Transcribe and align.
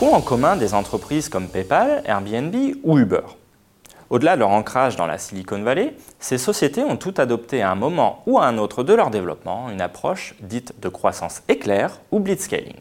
qu'ont 0.00 0.14
en 0.14 0.22
commun 0.22 0.56
des 0.56 0.72
entreprises 0.72 1.28
comme 1.28 1.46
PayPal, 1.46 2.02
Airbnb 2.06 2.54
ou 2.84 2.98
Uber. 2.98 3.20
Au-delà 4.08 4.34
de 4.34 4.40
leur 4.40 4.48
ancrage 4.48 4.96
dans 4.96 5.04
la 5.04 5.18
Silicon 5.18 5.62
Valley, 5.62 5.94
ces 6.18 6.38
sociétés 6.38 6.82
ont 6.82 6.96
toutes 6.96 7.18
adopté 7.18 7.60
à 7.60 7.70
un 7.70 7.74
moment 7.74 8.22
ou 8.24 8.38
à 8.38 8.46
un 8.46 8.56
autre 8.56 8.82
de 8.82 8.94
leur 8.94 9.10
développement 9.10 9.68
une 9.68 9.82
approche 9.82 10.36
dite 10.40 10.72
de 10.80 10.88
croissance 10.88 11.42
éclair 11.48 12.00
ou 12.12 12.18
blitzscaling. 12.18 12.78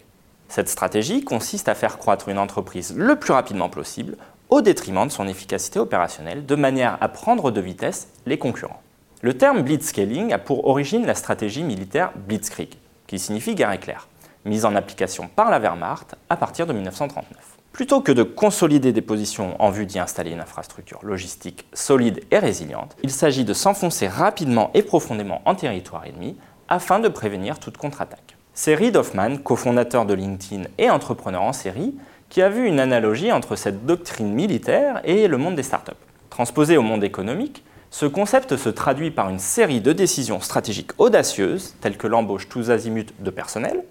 Cette 0.47 0.69
stratégie 0.69 1.25
consiste 1.25 1.67
à 1.67 1.75
faire 1.75 1.97
croître 1.97 2.29
une 2.29 2.39
entreprise 2.39 2.93
le 2.95 3.17
plus 3.17 3.33
rapidement 3.33 3.67
possible 3.67 4.15
au 4.47 4.61
détriment 4.61 5.05
de 5.05 5.11
son 5.11 5.27
efficacité 5.27 5.77
opérationnelle, 5.77 6.45
de 6.45 6.55
manière 6.55 6.97
à 7.01 7.09
prendre 7.09 7.51
de 7.51 7.59
vitesse 7.59 8.07
les 8.27 8.37
concurrents. 8.37 8.81
Le 9.23 9.37
terme 9.37 9.61
blitzscaling 9.61 10.31
a 10.31 10.37
pour 10.37 10.67
origine 10.67 11.05
la 11.05 11.15
stratégie 11.15 11.63
militaire 11.63 12.13
Blitzkrieg, 12.15 12.75
qui 13.07 13.19
signifie 13.19 13.55
guerre 13.55 13.73
éclair, 13.73 14.07
mise 14.49 14.65
en 14.65 14.75
application 14.75 15.29
par 15.33 15.49
la 15.49 15.59
Wehrmacht 15.59 16.15
à 16.29 16.35
partir 16.35 16.67
de 16.67 16.73
1939. 16.73 17.37
Plutôt 17.71 18.01
que 18.01 18.11
de 18.11 18.23
consolider 18.23 18.91
des 18.91 19.01
positions 19.01 19.55
en 19.59 19.69
vue 19.69 19.85
d'y 19.85 19.99
installer 19.99 20.31
une 20.31 20.41
infrastructure 20.41 20.99
logistique 21.03 21.65
solide 21.71 22.21
et 22.31 22.39
résiliente, 22.39 22.97
il 23.03 23.11
s'agit 23.11 23.45
de 23.45 23.53
s'enfoncer 23.53 24.07
rapidement 24.07 24.71
et 24.73 24.81
profondément 24.81 25.41
en 25.45 25.55
territoire 25.55 26.05
ennemi 26.05 26.35
afin 26.67 26.99
de 26.99 27.07
prévenir 27.07 27.59
toute 27.59 27.77
contre-attaque. 27.77 28.35
C'est 28.53 28.75
Reid 28.75 28.97
Hoffman, 28.97 29.37
cofondateur 29.37 30.05
de 30.05 30.13
LinkedIn 30.13 30.63
et 30.77 30.89
entrepreneur 30.89 31.41
en 31.41 31.53
série, 31.53 31.95
qui 32.27 32.41
a 32.41 32.49
vu 32.49 32.67
une 32.67 32.79
analogie 32.79 33.31
entre 33.31 33.55
cette 33.55 33.85
doctrine 33.85 34.33
militaire 34.33 35.01
et 35.05 35.27
le 35.27 35.37
monde 35.37 35.55
des 35.55 35.63
startups. 35.63 35.93
Transposé 36.29 36.75
au 36.75 36.81
monde 36.81 37.03
économique, 37.03 37.63
ce 37.91 38.05
concept 38.05 38.55
se 38.57 38.69
traduit 38.69 39.09
par 39.09 39.29
une 39.29 39.39
série 39.39 39.81
de 39.81 39.93
décisions 39.93 40.41
stratégiques 40.41 40.91
audacieuses, 40.99 41.75
telles 41.81 41.97
que 41.97 42.07
l'embauche 42.07 42.47
tous 42.49 42.69
azimuts 42.69 43.13
de 43.19 43.29
personnel, 43.31 43.83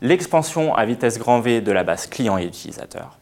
l'expansion 0.00 0.74
à 0.74 0.84
vitesse 0.84 1.18
grand 1.18 1.40
V 1.40 1.60
de 1.60 1.72
la 1.72 1.84
base 1.84 2.06
client 2.06 2.38
et 2.38 2.44
utilisateur, 2.44 3.18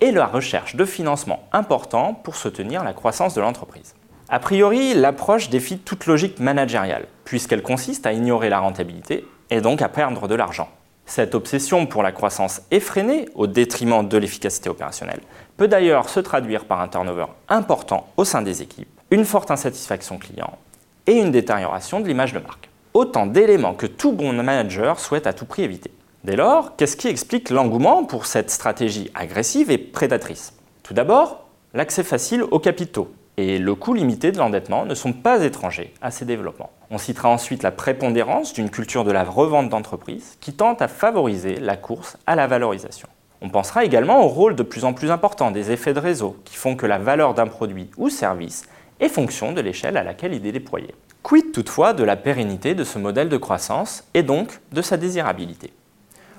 et 0.00 0.12
la 0.12 0.26
recherche 0.26 0.76
de 0.76 0.84
financement 0.84 1.44
important 1.52 2.14
pour 2.14 2.36
soutenir 2.36 2.84
la 2.84 2.92
croissance 2.92 3.34
de 3.34 3.40
l'entreprise. 3.40 3.94
A 4.28 4.38
priori, 4.38 4.94
l'approche 4.94 5.48
défie 5.48 5.78
toute 5.78 6.06
logique 6.06 6.38
managériale, 6.38 7.06
puisqu'elle 7.24 7.62
consiste 7.62 8.06
à 8.06 8.12
ignorer 8.12 8.50
la 8.50 8.60
rentabilité 8.60 9.26
et 9.50 9.60
donc 9.60 9.80
à 9.80 9.88
perdre 9.88 10.28
de 10.28 10.34
l'argent. 10.34 10.68
Cette 11.06 11.34
obsession 11.34 11.86
pour 11.86 12.02
la 12.02 12.12
croissance 12.12 12.60
effrénée, 12.70 13.30
au 13.34 13.46
détriment 13.46 14.06
de 14.06 14.18
l'efficacité 14.18 14.68
opérationnelle, 14.68 15.22
peut 15.56 15.66
d'ailleurs 15.66 16.10
se 16.10 16.20
traduire 16.20 16.66
par 16.66 16.82
un 16.82 16.88
turnover 16.88 17.24
important 17.48 18.08
au 18.18 18.24
sein 18.24 18.42
des 18.42 18.60
équipes, 18.60 18.88
une 19.10 19.24
forte 19.24 19.50
insatisfaction 19.50 20.18
client 20.18 20.58
et 21.06 21.12
une 21.12 21.30
détérioration 21.30 22.00
de 22.00 22.06
l'image 22.06 22.34
de 22.34 22.40
marque. 22.40 22.68
Autant 22.92 23.24
d'éléments 23.24 23.72
que 23.72 23.86
tout 23.86 24.12
bon 24.12 24.34
manager 24.34 25.00
souhaite 25.00 25.26
à 25.26 25.32
tout 25.32 25.46
prix 25.46 25.62
éviter. 25.62 25.90
Dès 26.28 26.36
lors, 26.36 26.76
qu'est-ce 26.76 26.98
qui 26.98 27.08
explique 27.08 27.48
l'engouement 27.48 28.04
pour 28.04 28.26
cette 28.26 28.50
stratégie 28.50 29.10
agressive 29.14 29.70
et 29.70 29.78
prédatrice? 29.78 30.52
Tout 30.82 30.92
d'abord, 30.92 31.46
l'accès 31.72 32.02
facile 32.02 32.42
aux 32.42 32.58
capitaux 32.58 33.10
et 33.38 33.58
le 33.58 33.74
coût 33.74 33.94
limité 33.94 34.30
de 34.30 34.36
l'endettement 34.36 34.84
ne 34.84 34.94
sont 34.94 35.14
pas 35.14 35.42
étrangers 35.42 35.94
à 36.02 36.10
ces 36.10 36.26
développements. 36.26 36.68
On 36.90 36.98
citera 36.98 37.30
ensuite 37.30 37.62
la 37.62 37.70
prépondérance 37.70 38.52
d'une 38.52 38.68
culture 38.68 39.04
de 39.04 39.10
la 39.10 39.24
revente 39.24 39.70
d'entreprise 39.70 40.36
qui 40.38 40.52
tente 40.52 40.82
à 40.82 40.88
favoriser 40.88 41.56
la 41.60 41.78
course 41.78 42.18
à 42.26 42.36
la 42.36 42.46
valorisation. 42.46 43.08
On 43.40 43.48
pensera 43.48 43.86
également 43.86 44.22
au 44.22 44.28
rôle 44.28 44.54
de 44.54 44.62
plus 44.62 44.84
en 44.84 44.92
plus 44.92 45.10
important 45.10 45.50
des 45.50 45.70
effets 45.70 45.94
de 45.94 46.00
réseau 46.00 46.36
qui 46.44 46.56
font 46.56 46.76
que 46.76 46.84
la 46.84 46.98
valeur 46.98 47.32
d'un 47.32 47.46
produit 47.46 47.90
ou 47.96 48.10
service 48.10 48.64
est 49.00 49.08
fonction 49.08 49.52
de 49.52 49.62
l'échelle 49.62 49.96
à 49.96 50.04
laquelle 50.04 50.34
il 50.34 50.46
est 50.46 50.52
déployé. 50.52 50.94
Quid 51.22 51.52
toutefois 51.52 51.94
de 51.94 52.04
la 52.04 52.16
pérennité 52.16 52.74
de 52.74 52.84
ce 52.84 52.98
modèle 52.98 53.30
de 53.30 53.38
croissance 53.38 54.04
et 54.12 54.22
donc 54.22 54.60
de 54.72 54.82
sa 54.82 54.98
désirabilité? 54.98 55.72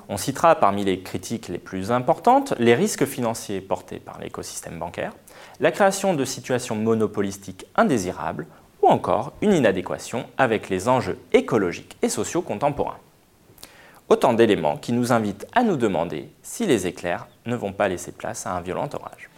On 0.10 0.18
citera 0.18 0.56
parmi 0.56 0.84
les 0.84 1.00
critiques 1.02 1.48
les 1.48 1.60
plus 1.60 1.92
importantes 1.92 2.54
les 2.58 2.74
risques 2.74 3.06
financiers 3.06 3.62
portés 3.62 4.00
par 4.00 4.20
l'écosystème 4.20 4.80
bancaire, 4.80 5.14
la 5.60 5.72
création 5.72 6.16
de 6.16 6.26
situations 6.26 6.76
monopolistiques 6.76 7.66
indésirables 7.76 8.48
ou 8.82 8.88
encore 8.88 9.34
une 9.42 9.54
inadéquation 9.54 10.26
avec 10.38 10.70
les 10.70 10.90
enjeux 10.90 11.20
écologiques 11.32 11.98
et 12.02 12.10
sociaux 12.10 12.42
contemporains. 12.42 12.98
Autant 14.10 14.34
d'éléments 14.34 14.78
qui 14.78 14.92
nous 14.92 15.12
invitent 15.12 15.46
à 15.54 15.62
nous 15.62 15.76
demander 15.76 16.30
si 16.42 16.66
les 16.66 16.88
éclairs 16.88 17.28
ne 17.46 17.56
vont 17.56 17.74
pas 17.74 17.88
laisser 17.88 18.12
place 18.12 18.48
à 18.48 18.54
un 18.54 18.62
violent 18.62 18.90
orage. 18.92 19.30